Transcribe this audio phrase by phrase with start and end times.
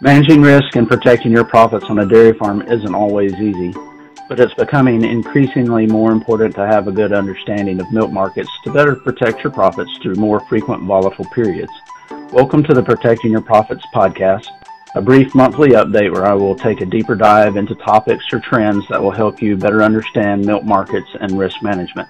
[0.00, 3.72] Managing risk and protecting your profits on a dairy farm isn't always easy,
[4.28, 8.72] but it's becoming increasingly more important to have a good understanding of milk markets to
[8.72, 11.70] better protect your profits through more frequent volatile periods.
[12.32, 14.48] Welcome to the Protecting Your Profits podcast,
[14.96, 18.84] a brief monthly update where I will take a deeper dive into topics or trends
[18.88, 22.08] that will help you better understand milk markets and risk management.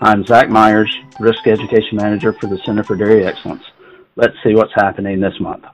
[0.00, 0.90] I'm Zach Myers,
[1.20, 3.64] Risk Education Manager for the Center for Dairy Excellence.
[4.16, 5.66] Let's see what's happening this month.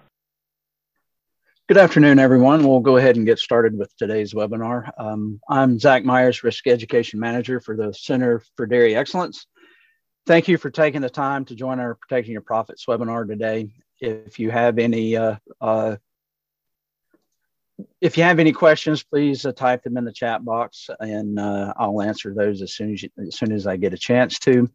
[1.69, 2.63] Good afternoon, everyone.
[2.63, 4.89] We'll go ahead and get started with today's webinar.
[4.97, 9.49] Um, I'm Zach Myers, Risk Education Manager for the Center for Dairy Excellence.
[10.29, 13.71] Thank you for taking the time to join our Protecting Your Profits webinar today.
[13.99, 15.97] If you have any uh, uh,
[18.01, 21.75] if you have any questions, please uh, type them in the chat box, and uh,
[21.77, 24.71] I'll answer those as soon as you, as soon as I get a chance to.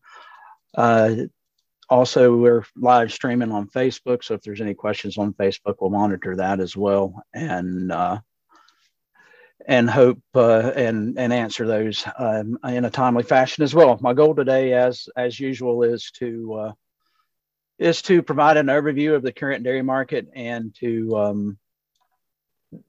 [1.91, 6.38] Also, we're live streaming on Facebook, so if there's any questions on Facebook, we'll monitor
[6.38, 8.17] that as well, and uh,
[9.67, 13.98] and hope uh, and and answer those um, in a timely fashion as well.
[14.00, 16.72] My goal today, as as usual, is to uh,
[17.78, 21.58] is to provide an overview of the current dairy market and to um,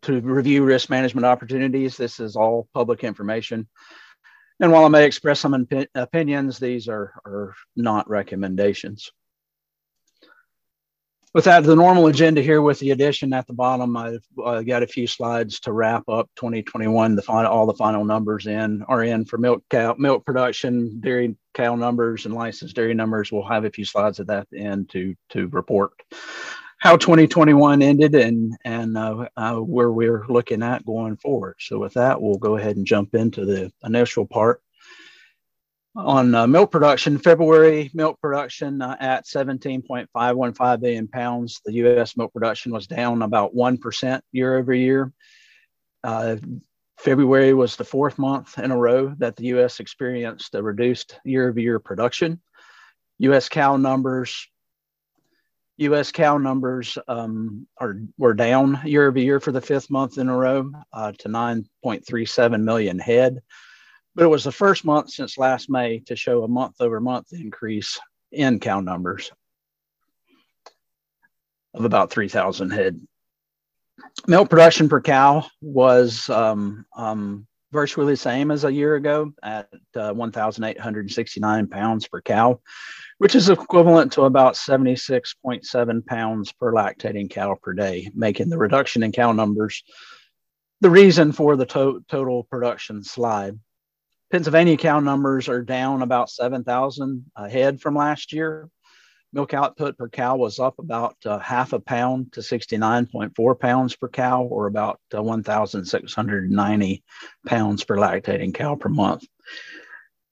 [0.02, 1.96] to review risk management opportunities.
[1.96, 3.66] This is all public information.
[4.62, 9.10] And while I may express some op- opinions, these are, are not recommendations.
[11.34, 14.84] With that, the normal agenda here with the addition at the bottom, I've uh, got
[14.84, 17.16] a few slides to wrap up 2021.
[17.16, 21.34] The final, all the final numbers in are in for milk cow, milk production, dairy
[21.54, 23.32] cow numbers, and licensed dairy numbers.
[23.32, 25.92] We'll have a few slides at that end to to report
[26.82, 31.54] how 2021 ended and and uh, uh, where we're looking at going forward.
[31.60, 34.60] So with that, we'll go ahead and jump into the initial part.
[35.94, 41.60] On uh, milk production, February milk production uh, at 17.515 billion pounds.
[41.64, 42.16] The U.S.
[42.16, 45.12] milk production was down about 1% year over year.
[46.02, 46.36] Uh,
[46.98, 49.78] February was the fourth month in a row that the U.S.
[49.78, 52.40] experienced a reduced year over year production.
[53.18, 53.48] U.S.
[53.48, 54.48] cow numbers
[55.82, 56.12] U.S.
[56.12, 60.36] cow numbers um, are were down year over year for the fifth month in a
[60.36, 63.40] row uh, to 9.37 million head,
[64.14, 67.32] but it was the first month since last May to show a month over month
[67.32, 67.98] increase
[68.30, 69.30] in cow numbers
[71.74, 73.00] of about 3,000 head.
[74.26, 79.68] Milk production per cow was um, um, virtually the same as a year ago at
[79.96, 82.60] uh, 1,869 pounds per cow
[83.22, 89.04] which is equivalent to about 76.7 pounds per lactating cow per day, making the reduction
[89.04, 89.84] in cow numbers
[90.80, 93.56] the reason for the to- total production slide.
[94.32, 98.68] Pennsylvania cow numbers are down about 7,000 a head from last year.
[99.32, 104.08] Milk output per cow was up about uh, half a pound to 69.4 pounds per
[104.08, 107.04] cow, or about uh, 1,690
[107.46, 109.24] pounds per lactating cow per month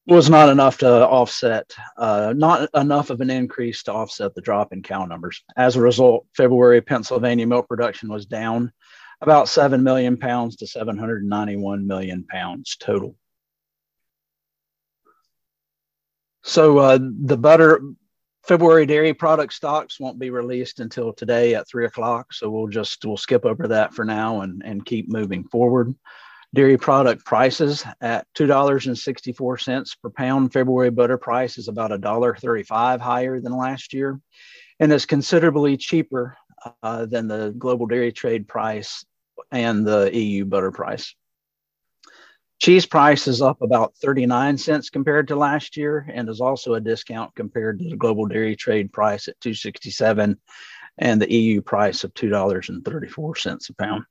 [0.06, 4.72] was not enough to offset, uh, not enough of an increase to offset the drop
[4.72, 5.43] in cow numbers.
[5.56, 8.72] As a result, February Pennsylvania milk production was down
[9.21, 13.15] about 7 million pounds to 791 million pounds total.
[16.43, 17.81] So uh, the butter,
[18.50, 22.33] February dairy product stocks won't be released until today at three o'clock.
[22.33, 25.94] So we'll just, we'll skip over that for now and, and keep moving forward.
[26.53, 30.53] Dairy product prices at $2.64 per pound.
[30.53, 34.21] February butter price is about $1.35 higher than last year
[34.81, 36.37] and is considerably cheaper
[36.82, 39.05] uh, than the global dairy trade price
[39.53, 41.15] and the EU butter price.
[42.60, 46.81] Cheese price is up about 39 cents compared to last year and is also a
[46.81, 50.38] discount compared to the global dairy trade price at 267
[50.99, 54.04] and the EU price of $2.34 a pound.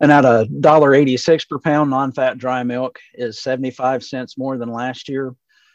[0.00, 4.70] And at a dollar eighty-six per pound, non-fat dry milk is seventy-five cents more than
[4.70, 5.34] last year,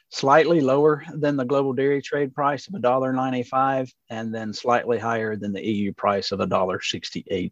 [0.10, 4.98] slightly lower than the global dairy trade price of a dollar ninety-five, and then slightly
[4.98, 7.52] higher than the EU price of a dollar sixty-eight.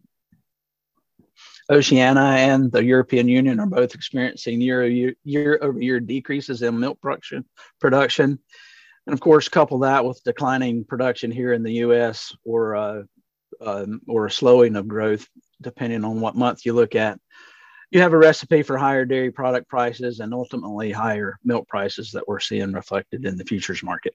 [1.70, 4.84] Oceania and the European Union are both experiencing year,
[5.24, 7.44] year, over year decreases in milk production.
[7.80, 8.38] Production,
[9.06, 12.34] and of course, couple that with declining production here in the U.S.
[12.44, 13.02] or uh,
[13.60, 15.28] um, or slowing of growth
[15.60, 17.18] depending on what month you look at.
[17.90, 22.26] You have a recipe for higher dairy product prices and ultimately higher milk prices that
[22.26, 24.14] we're seeing reflected in the futures market.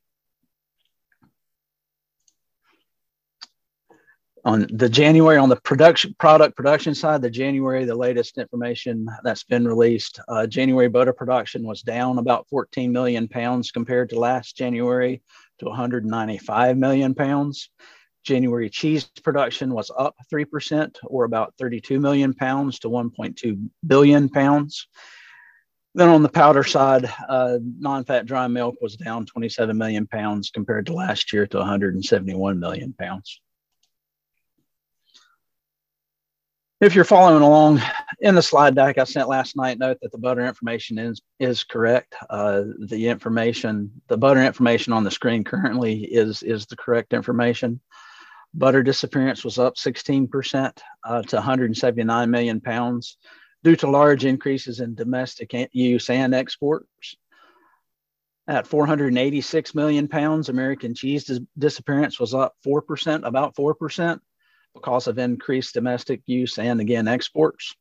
[4.47, 9.43] On the January on the production product production side, the January the latest information that's
[9.43, 14.55] been released, uh, January butter production was down about 14 million pounds compared to last
[14.55, 15.21] January
[15.59, 17.69] to 195 million pounds.
[18.23, 24.87] January cheese production was up 3%, or about 32 million pounds to 1.2 billion pounds.
[25.93, 30.85] Then on the powder side, uh, non-fat dry milk was down 27 million pounds compared
[30.85, 33.41] to last year to 171 million pounds.
[36.79, 37.81] If you're following along
[38.19, 41.63] in the slide deck I sent last night, note that the butter information is is
[41.63, 42.13] correct.
[42.29, 47.81] Uh, the information, the butter information on the screen currently is is the correct information.
[48.53, 53.17] Butter disappearance was up 16% uh, to 179 million pounds
[53.63, 57.15] due to large increases in domestic use and exports.
[58.47, 64.19] At 486 million pounds, American cheese dis- disappearance was up 4%, about 4%,
[64.77, 67.75] because of increased domestic use and again exports.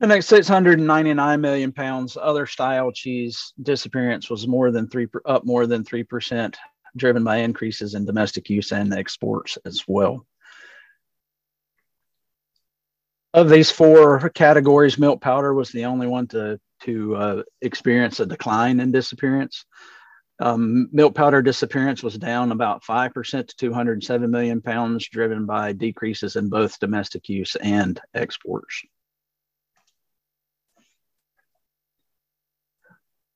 [0.00, 5.66] The next 699 million pounds, other style cheese disappearance was more than three up more
[5.66, 6.56] than three percent,
[6.96, 10.26] driven by increases in domestic use and exports as well.
[13.32, 18.26] Of these four categories, milk powder was the only one to to uh, experience a
[18.26, 19.64] decline in disappearance.
[20.44, 26.36] Um, milk powder disappearance was down about 5% to 207 million pounds, driven by decreases
[26.36, 28.82] in both domestic use and exports.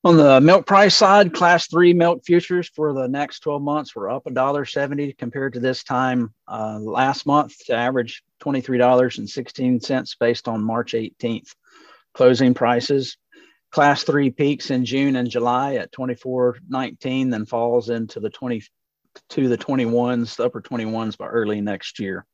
[0.05, 4.11] On the milk price side, class three milk futures for the next 12 months were
[4.11, 10.93] up $1.70 compared to this time uh, last month to average $23.16 based on March
[10.93, 11.55] 18th
[12.13, 13.17] closing prices.
[13.71, 18.63] Class three peaks in June and July at 24.19, then falls into the 20
[19.31, 22.25] to the 21s, the upper 21s by early next year.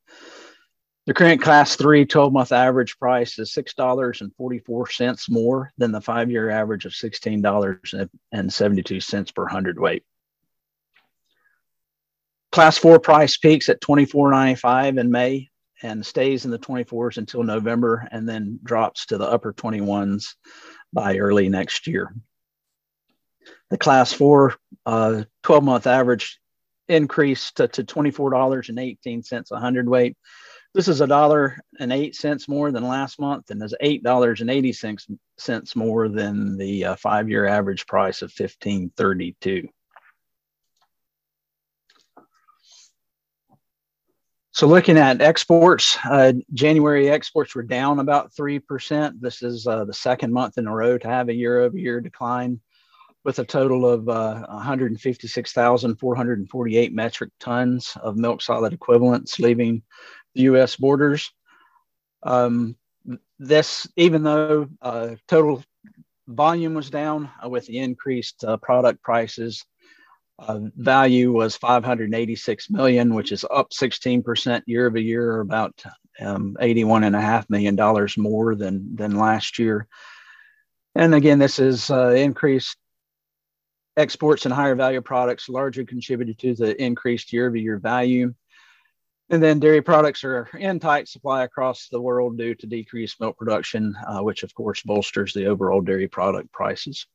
[1.06, 6.48] The current class three 12 month average price is $6.44 more than the five year
[6.48, 10.02] average of $16.72 per hundredweight.
[12.52, 15.50] Class four price peaks at $24.95 in May
[15.82, 20.36] and stays in the 24s until November and then drops to the upper 21s
[20.94, 22.14] by early next year.
[23.70, 24.54] The class four
[24.86, 26.38] uh, 12 month average
[26.88, 30.16] increased to, to $24.18 a hundredweight.
[30.74, 34.40] This is a dollar and eight cents more than last month and is eight dollars
[34.40, 39.68] and eighty cents more than the uh, five year average price of 1532.
[44.64, 49.20] So looking at exports, uh, January exports were down about 3%.
[49.20, 52.00] This is uh, the second month in a row to have a year over year
[52.00, 52.62] decline
[53.24, 59.82] with a total of uh, 156,448 metric tons of milk solid equivalents leaving
[60.34, 60.76] the U.S.
[60.76, 61.30] borders.
[62.22, 62.74] Um,
[63.38, 65.62] this, even though uh, total
[66.26, 69.62] volume was down with the increased uh, product prices,
[70.38, 75.82] uh, value was 586 million, which is up 16% year over year, about
[76.20, 79.86] um, 81 and a half million dollars more than than last year.
[80.94, 82.76] And again, this is uh, increased
[83.96, 88.34] exports and higher value products largely contributed to the increased year over year value.
[89.30, 93.38] And then dairy products are in tight supply across the world due to decreased milk
[93.38, 97.06] production, uh, which of course bolsters the overall dairy product prices.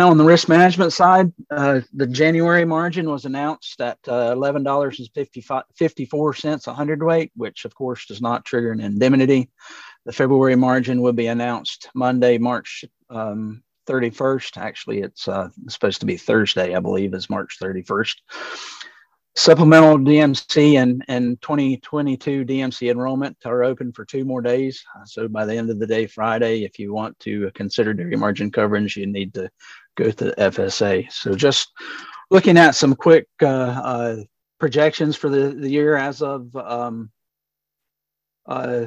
[0.00, 6.66] Now, on the risk management side, uh, the January margin was announced at uh, $11.54
[6.66, 9.50] a hundredweight, which of course does not trigger an indemnity.
[10.06, 14.56] The February margin will be announced Monday, March um, 31st.
[14.56, 18.14] Actually, it's uh, supposed to be Thursday, I believe, is March 31st.
[19.36, 24.84] Supplemental DMC and, and 2022 DMC enrollment are open for two more days.
[25.04, 28.50] So by the end of the day, Friday, if you want to consider dairy margin
[28.50, 29.48] coverage, you need to
[29.96, 31.10] go to the FSA.
[31.12, 31.72] So just
[32.30, 34.16] looking at some quick uh, uh,
[34.58, 37.10] projections for the, the year as of um,
[38.46, 38.86] uh,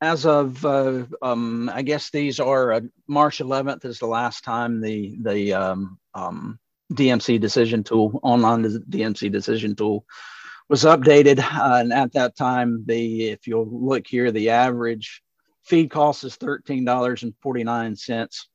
[0.00, 4.80] as of uh, um, I guess these are uh, March 11th is the last time
[4.80, 6.58] the the um, um,
[6.92, 10.04] DMC decision tool online DMC decision tool
[10.68, 15.22] was updated, uh, and at that time the if you'll look here the average
[15.62, 18.48] feed cost is thirteen dollars and forty nine cents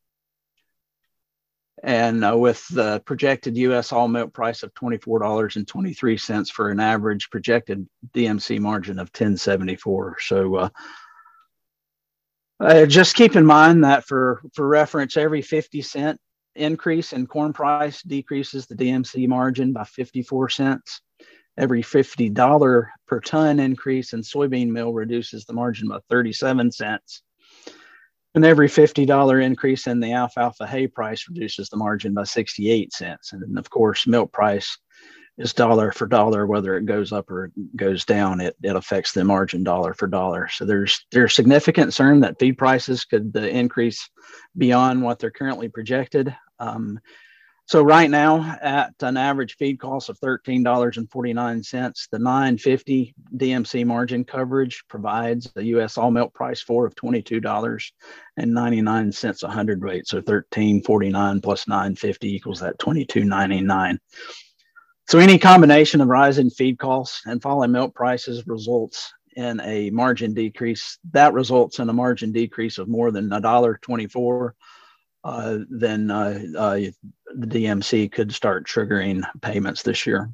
[1.83, 3.91] and uh, with the projected U.S.
[3.91, 8.99] all milk price of twenty-four dollars and twenty-three cents for an average projected DMC margin
[8.99, 10.17] of ten seventy-four.
[10.19, 10.69] So, uh,
[12.59, 16.19] uh, just keep in mind that for for reference, every fifty cent
[16.55, 21.01] increase in corn price decreases the DMC margin by fifty-four cents.
[21.59, 27.21] Every fifty dollar per ton increase in soybean meal reduces the margin by thirty-seven cents
[28.37, 33.33] And every $50 increase in the alfalfa hay price reduces the margin by 68 cents.
[33.33, 34.77] And of course, milk price
[35.39, 39.23] is dollar for dollar, whether it goes up or goes down, it, it affects the
[39.23, 40.49] margin dollar for dollar.
[40.49, 44.07] So there's there's significant concern that feed prices could uh, increase
[44.55, 46.35] beyond what they're currently projected.
[46.59, 46.99] Um,
[47.67, 52.07] so right now, at an average feed cost of thirteen dollars and forty nine cents,
[52.09, 55.97] the nine fifty DMC margin coverage provides a U.S.
[55.97, 57.91] all milk price floor of twenty two dollars
[58.37, 60.07] and ninety nine cents a hundredweight.
[60.07, 63.99] So thirteen forty nine plus nine fifty equals that twenty two ninety nine.
[65.09, 70.33] So any combination of rising feed costs and falling milk prices results in a margin
[70.33, 70.99] decrease.
[71.11, 74.55] That results in a margin decrease of more than a dollar twenty four
[75.27, 76.79] uh, then uh, uh,
[77.35, 80.29] the DMC could start triggering payments this year.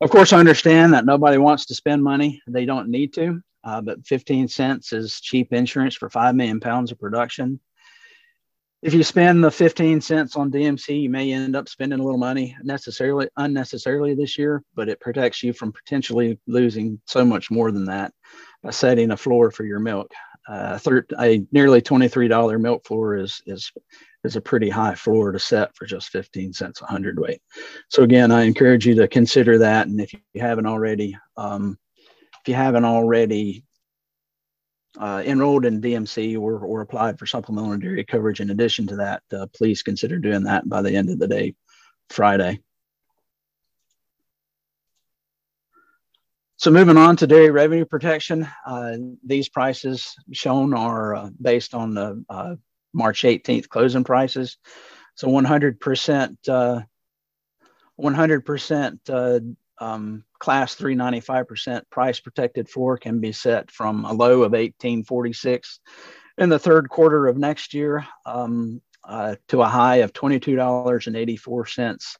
[0.00, 3.80] Of course, I understand that nobody wants to spend money they don't need to, uh,
[3.80, 7.60] but 15 cents is cheap insurance for 5 million pounds of production.
[8.82, 12.18] If you spend the 15 cents on DMC, you may end up spending a little
[12.18, 17.72] money necessarily unnecessarily this year, but it protects you from potentially losing so much more
[17.72, 18.12] than that
[18.62, 20.12] by setting a floor for your milk
[20.48, 23.72] uh, third, a nearly $23 milk floor is, is,
[24.24, 27.40] is a pretty high floor to set for just 15 cents a hundredweight.
[27.88, 29.86] So again, I encourage you to consider that.
[29.86, 31.78] And if you haven't already, um,
[32.40, 33.64] if you haven't already
[34.98, 39.22] uh, enrolled in DMC or, or applied for supplemental dairy coverage in addition to that,
[39.32, 41.54] uh, please consider doing that by the end of the day,
[42.10, 42.60] Friday.
[46.56, 51.94] So moving on to dairy revenue protection, uh, these prices shown are uh, based on
[51.94, 52.54] the uh,
[52.92, 54.56] March 18th closing prices.
[55.16, 56.86] So 100%,
[58.00, 59.40] 100% uh, uh,
[59.80, 65.80] um, class 395% price protected floor can be set from a low of 1846
[66.38, 72.16] in the third quarter of next year um, uh, to a high of $22.84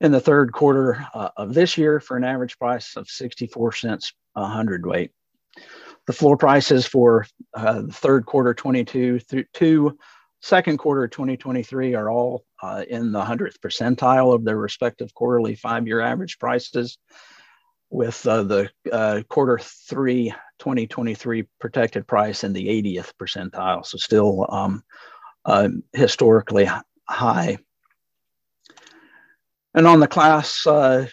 [0.00, 4.12] in the third quarter uh, of this year for an average price of 64 cents
[4.36, 5.10] a hundredweight.
[6.06, 9.98] The floor prices for uh, the third quarter 22 through to
[10.40, 16.00] second quarter 2023 are all uh, in the 100th percentile of their respective quarterly five-year
[16.00, 16.96] average prices
[17.90, 23.84] with uh, the uh, quarter three 2023 protected price in the 80th percentile.
[23.84, 24.82] So still um,
[25.44, 26.68] uh, historically
[27.08, 27.58] high
[29.78, 31.06] and on the class uh,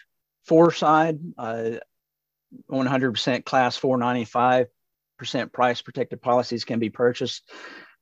[0.46, 1.74] four side, uh,
[2.72, 4.68] 100% class 495%
[5.54, 7.48] price protected policies can be purchased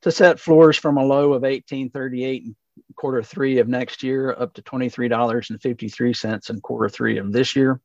[0.04, 2.56] to set floors from a low of 1838 in
[2.96, 7.82] quarter three of next year up to $23.53 in quarter three of this year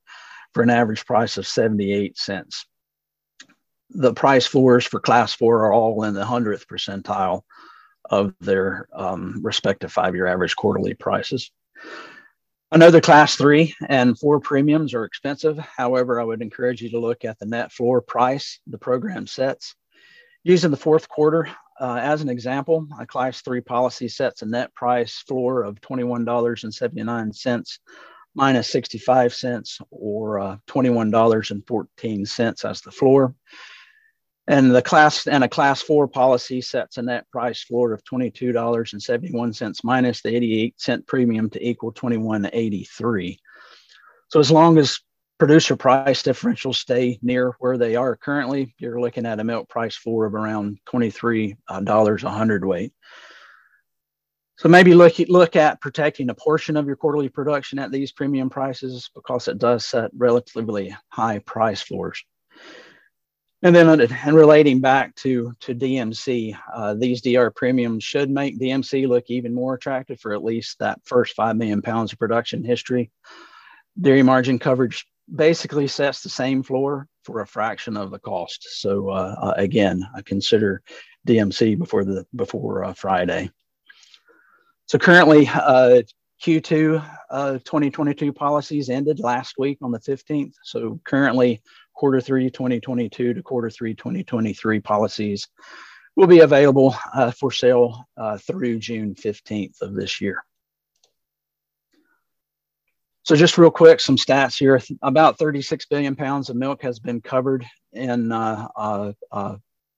[0.55, 2.65] for an average price of 78 cents.
[3.91, 7.43] The price floors for class four are all in the 100th percentile
[8.09, 11.51] of their um, respective five year average quarterly prices.
[12.71, 15.57] Another class three and four premiums are expensive.
[15.57, 19.75] However, I would encourage you to look at the net floor price the program sets.
[20.45, 21.49] Using the fourth quarter
[21.81, 27.79] uh, as an example, a class three policy sets a net price floor of $21.79
[28.35, 33.35] minus 65 cents or uh, $21.14 as the floor.
[34.49, 39.85] And the class and a class four policy sets a net price floor of $22.71
[39.85, 43.39] minus the 88 cent premium to equal 21.83.
[44.29, 45.01] So as long as
[45.39, 49.97] producer price differentials stay near where they are currently, you're looking at a milk price
[49.97, 52.95] floor of around $23 a hundredweight.
[54.57, 58.49] So maybe look look at protecting a portion of your quarterly production at these premium
[58.49, 62.25] prices because it does set relatively high price floors.
[63.63, 69.09] And then, and relating back to to DMC, uh, these DR premiums should make DMC
[69.09, 73.11] look even more attractive for at least that first five million pounds of production history.
[74.01, 78.81] Dairy margin coverage basically sets the same floor for a fraction of the cost.
[78.81, 80.83] So uh, uh, again, I consider
[81.27, 83.51] DMC before the before uh, Friday.
[84.87, 86.03] So currently, uh,
[86.43, 90.55] Q2 uh, 2022 policies ended last week on the 15th.
[90.63, 91.61] So currently,
[91.99, 95.49] quarter three 2022 to quarter three 2023 policies
[96.15, 100.45] will be available uh, for sale uh, through June 15th of this year.
[103.25, 104.81] So just real quick, some stats here.
[105.03, 109.57] About 36 billion pounds of milk has been covered in uh, uh, uh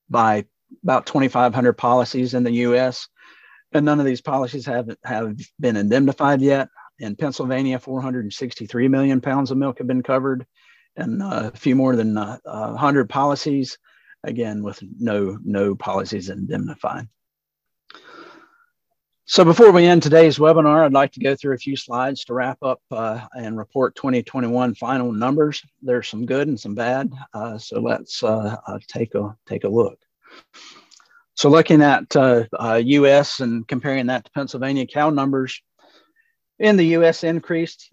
[0.09, 0.45] by
[0.83, 3.07] about 2,500 policies in the U.S.
[3.73, 6.67] And none of these policies have, have been indemnified yet.
[6.97, 10.45] In Pennsylvania, 463 million pounds of milk have been covered
[10.95, 13.77] and uh, a few more than uh, 100 policies
[14.23, 17.09] again with no no policies indemnifying.
[19.25, 22.33] So before we end today's webinar, I'd like to go through a few slides to
[22.33, 25.63] wrap up uh, and report 2021 final numbers.
[25.81, 29.69] There's some good and some bad, uh, so let's uh, uh take a take a
[29.69, 29.97] look.
[31.35, 33.39] So looking at U.S.
[33.39, 35.61] Uh, and comparing that to Pennsylvania cow numbers,
[36.59, 37.23] in the U.S.
[37.23, 37.89] increased,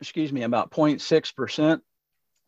[0.00, 1.82] excuse me, about 0.6 percent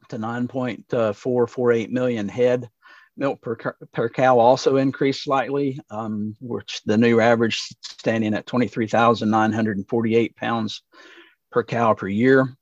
[0.09, 2.69] to 9.448 million head
[3.17, 3.57] milk per,
[3.93, 10.83] per cow also increased slightly, um, which the new average standing at 23,948 pounds
[11.51, 12.57] per cow per year.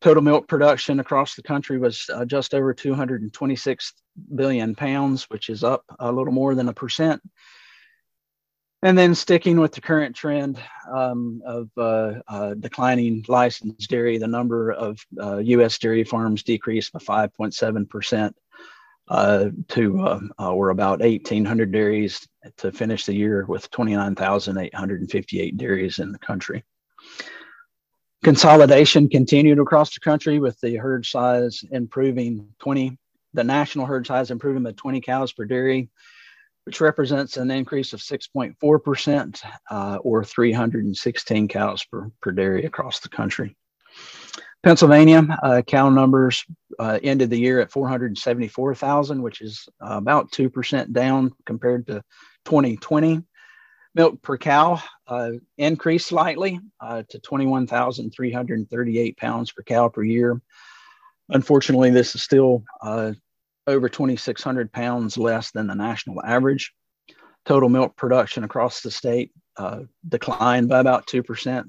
[0.00, 3.92] Total milk production across the country was uh, just over 226
[4.34, 7.20] billion pounds, which is up a little more than a percent.
[8.82, 14.28] And then sticking with the current trend um, of uh, uh, declining licensed dairy, the
[14.28, 15.74] number of U.S.
[15.74, 18.36] Uh, dairy farms decreased by 5.7 percent
[19.08, 25.98] uh, to uh, uh, we're about 1,800 dairies to finish the year with 29,858 dairies
[25.98, 26.62] in the country.
[28.22, 32.98] Consolidation continued across the country with the herd size improving 20,
[33.32, 35.88] the national herd size improving by 20 cows per dairy,
[36.68, 43.08] which represents an increase of 6.4% uh, or 316 cows per, per dairy across the
[43.08, 43.56] country.
[44.62, 46.44] Pennsylvania uh, cow numbers
[46.78, 52.02] uh, ended the year at 474,000, which is about 2% down compared to
[52.44, 53.22] 2020.
[53.94, 60.38] Milk per cow uh, increased slightly uh, to 21,338 pounds per cow per year.
[61.30, 63.12] Unfortunately, this is still uh,
[63.68, 66.72] over 2,600 pounds less than the national average.
[67.44, 69.32] Total milk production across the state
[70.08, 71.64] declined by about 2%,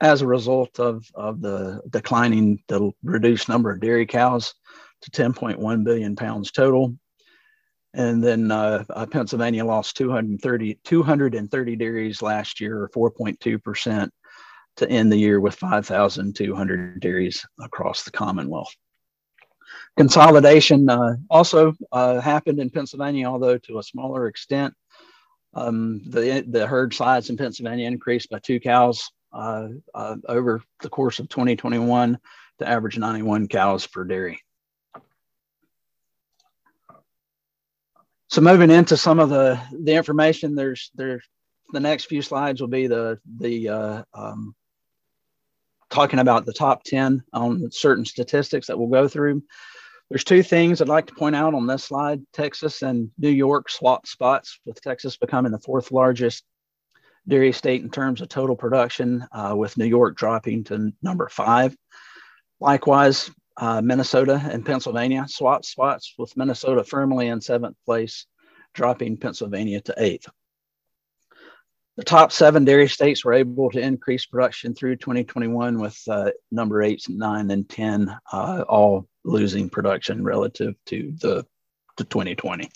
[0.00, 4.54] as a result of, of the declining, the reduced number of dairy cows
[5.02, 6.96] to 10.1 billion pounds total.
[7.94, 14.08] And then uh, uh, Pennsylvania lost 230, 230 dairies last year, or 4.2%,
[14.76, 18.74] to end the year with 5,200 dairies across the Commonwealth.
[19.96, 24.74] Consolidation uh, also uh, happened in Pennsylvania, although to a smaller extent.
[25.54, 30.88] Um, the, the herd size in Pennsylvania increased by two cows uh, uh, over the
[30.88, 32.18] course of 2021
[32.58, 34.40] to average 91 cows per dairy.
[38.28, 41.22] So moving into some of the, the information, there's there's
[41.72, 44.54] the next few slides will be the the uh, um,
[45.92, 49.42] talking about the top 10 on certain statistics that we'll go through.
[50.08, 52.22] There's two things I'd like to point out on this slide.
[52.32, 56.44] Texas and New York swap spots, with Texas becoming the fourth largest
[57.28, 61.76] dairy state in terms of total production, uh, with New York dropping to number five.
[62.58, 68.26] Likewise, uh, Minnesota and Pennsylvania swap spots, with Minnesota firmly in seventh place,
[68.74, 70.28] dropping Pennsylvania to eighth.
[71.96, 76.82] The top seven dairy states were able to increase production through 2021, with uh, number
[76.82, 81.46] eight, nine, and 10 uh, all losing production relative to the
[81.98, 82.70] to 2020.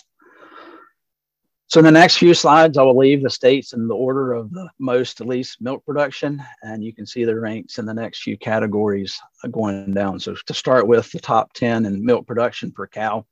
[1.69, 4.51] So in the next few slides, I will leave the states in the order of
[4.51, 8.21] the most to least milk production, and you can see the ranks in the next
[8.21, 9.19] few categories
[9.51, 10.19] going down.
[10.19, 13.25] So to start with the top 10 in milk production per cow,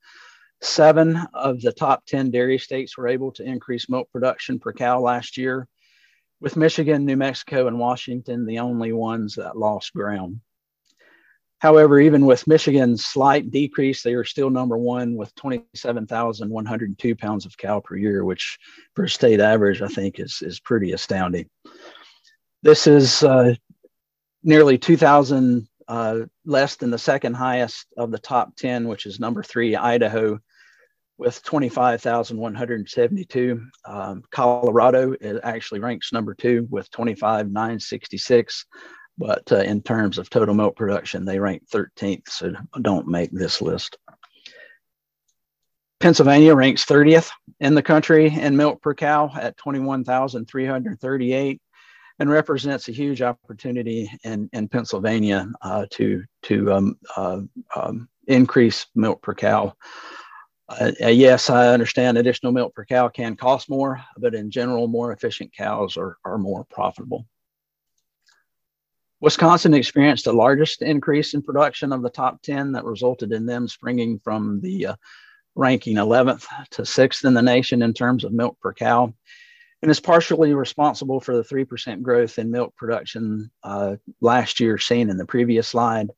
[0.61, 4.99] seven of the top 10 dairy states were able to increase milk production per cow
[4.99, 5.67] last year,
[6.41, 10.41] with Michigan, New Mexico, and Washington the only ones that lost ground.
[11.59, 17.57] However, even with Michigan's slight decrease, they are still number one with 27,102 pounds of
[17.57, 18.59] cow per year, which
[18.93, 21.49] for state average, I think is, is pretty astounding.
[22.61, 23.55] This is uh,
[24.43, 29.43] nearly 2,000 uh, less than the second highest of the top 10, which is number
[29.43, 30.39] three, Idaho,
[31.17, 33.61] with 25,172.
[33.85, 38.65] Um, Colorado actually ranks number two with 25,966
[39.17, 43.61] but uh, in terms of total milk production, they rank 13th, so don't make this
[43.61, 43.97] list.
[45.99, 51.61] Pennsylvania ranks 30th in the country in milk per cow at 21,338
[52.19, 57.41] and represents a huge opportunity in, in Pennsylvania uh, to, to um, uh,
[57.75, 59.75] um, increase milk per cow.
[60.67, 65.11] Uh, yes, I understand additional milk per cow can cost more, but in general, more
[65.11, 67.25] efficient cows are, are more profitable.
[69.21, 73.67] Wisconsin experienced the largest increase in production of the top 10 that resulted in them
[73.67, 74.95] springing from the uh,
[75.55, 79.13] ranking 11th to 6th in the nation in terms of milk per cow
[79.81, 85.09] and is partially responsible for the 3% growth in milk production uh, last year seen
[85.09, 86.09] in the previous slide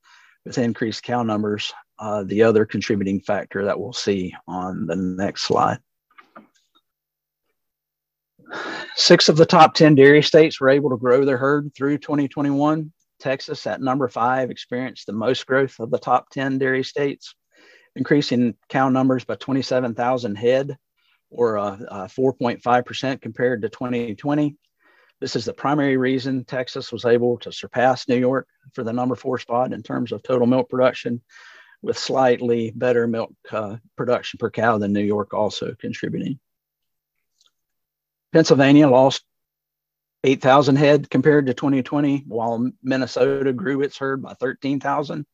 [0.46, 5.43] with increased cow numbers uh, the other contributing factor that we'll see on the next
[5.43, 5.80] slide.
[8.96, 12.91] Six of the top 10 dairy states were able to grow their herd through 2021.
[13.20, 17.36] Texas, at number five, experienced the most growth of the top 10 dairy states,
[17.96, 20.78] increasing cow numbers by 27,000 head
[21.30, 24.56] or uh, uh, 4.5% compared to 2020.
[25.20, 29.16] This is the primary reason Texas was able to surpass New York for the number
[29.16, 31.22] four spot in terms of total milk production,
[31.82, 36.40] with slightly better milk uh, production per cow than New York also contributing.
[38.32, 39.24] Pennsylvania lost
[40.24, 45.26] 8,000 head compared to 2020, while Minnesota grew its herd by 13,000.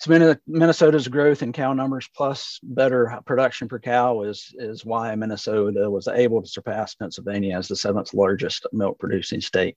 [0.00, 5.90] So Minnesota's growth in cow numbers plus better production per cow is, is why Minnesota
[5.90, 9.76] was able to surpass Pennsylvania as the seventh largest milk producing state.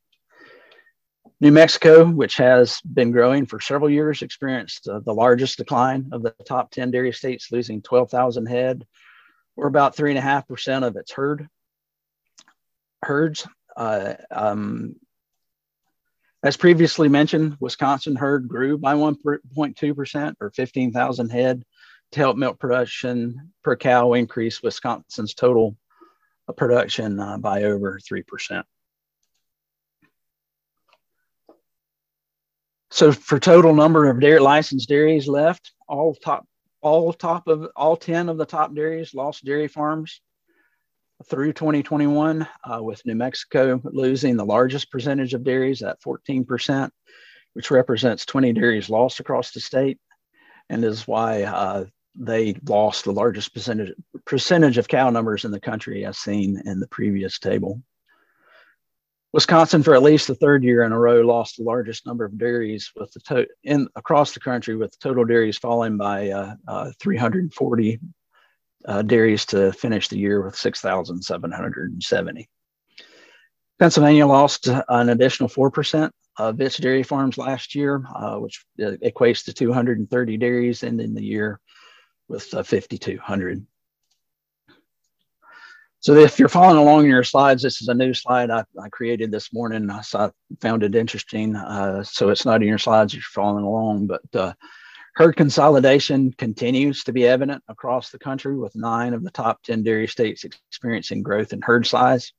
[1.39, 6.21] New Mexico, which has been growing for several years, experienced uh, the largest decline of
[6.21, 8.85] the top 10 dairy states, losing 12,000 head,
[9.55, 11.49] or about 3.5% of its herd.
[13.01, 13.47] Herds.
[13.75, 14.97] Uh, um,
[16.43, 21.63] as previously mentioned, Wisconsin herd grew by 1.2% or 15,000 head
[22.11, 25.77] to help milk production per cow increase Wisconsin's total
[26.57, 28.63] production uh, by over 3%.
[32.89, 36.45] So for total number of dairy licensed dairies left, all top
[36.81, 40.19] all top of all 10 of the top dairies lost dairy farms
[41.27, 46.89] through 2021, uh, with New Mexico losing the largest percentage of dairies at 14%,
[47.53, 49.99] which represents 20 dairies lost across the state,
[50.69, 53.93] and is why uh, they lost the largest percentage,
[54.25, 57.81] percentage of cow numbers in the country, as seen in the previous table.
[59.33, 62.37] Wisconsin, for at least the third year in a row, lost the largest number of
[62.37, 66.91] dairies with the to- in across the country, with total dairies falling by uh, uh
[66.99, 67.99] 340
[68.85, 72.49] uh, dairies to finish the year with 6,770.
[73.79, 79.53] Pennsylvania lost an additional 4% of its dairy farms last year, uh, which equates to
[79.53, 81.59] 230 dairies, ending the year
[82.27, 83.65] with uh, 5,200.
[85.99, 88.89] So if you're following along in your slides, this is a new slide I, I
[88.89, 89.87] created this morning.
[89.91, 90.01] I
[90.59, 91.55] found it interesting.
[91.55, 94.53] Uh, so it's not in your slides if you're following along, but uh,
[95.15, 99.83] Herd consolidation continues to be evident across the country, with nine of the top 10
[99.83, 102.31] dairy states experiencing growth in herd size.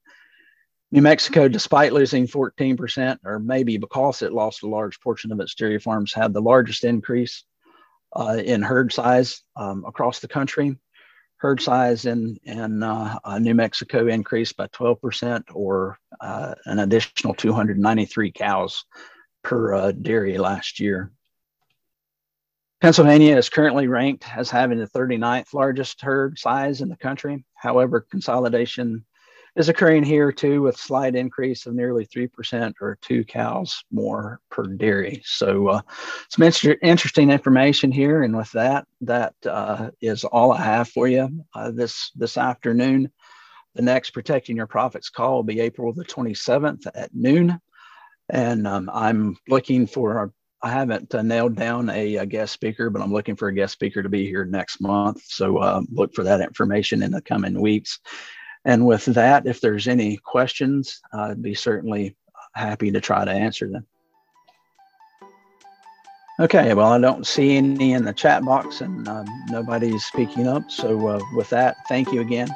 [0.90, 5.54] New Mexico, despite losing 14%, or maybe because it lost a large portion of its
[5.54, 7.44] dairy farms, had the largest increase
[8.14, 10.78] uh, in herd size um, across the country.
[11.36, 17.34] Herd size in, in uh, uh, New Mexico increased by 12%, or uh, an additional
[17.34, 18.84] 293 cows
[19.42, 21.10] per uh, dairy last year.
[22.82, 27.44] Pennsylvania is currently ranked as having the 39th largest herd size in the country.
[27.54, 29.04] However, consolidation
[29.54, 34.64] is occurring here too with slight increase of nearly 3% or two cows more per
[34.64, 35.22] dairy.
[35.24, 35.82] So uh,
[36.28, 38.24] some inter- interesting information here.
[38.24, 43.12] And with that, that uh, is all I have for you uh, this, this afternoon.
[43.76, 47.60] The next Protecting Your Profits call will be April the 27th at noon.
[48.28, 53.02] And um, I'm looking for I haven't uh, nailed down a, a, guest speaker, but
[53.02, 55.22] I'm looking for a guest speaker to be here next month.
[55.24, 57.98] So uh, look for that information in the coming weeks.
[58.64, 62.16] And with that, if there's any questions, I'd be certainly
[62.54, 63.86] happy to try to answer them.
[66.40, 70.70] Okay, well, I don't see any in the chat box and uh, nobody's speaking up.
[70.70, 72.48] So uh, with that, thank you again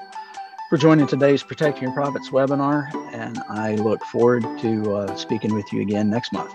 [0.70, 2.92] for joining today's Protecting Your Profits webinar.
[3.12, 6.54] And I look forward to uh, speaking with you again next month.